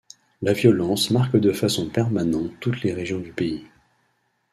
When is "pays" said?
3.31-3.65